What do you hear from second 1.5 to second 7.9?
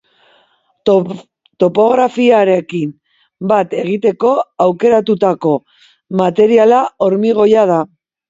Topografiarekin bat egiteko aukeratutako materiala hormigoia da.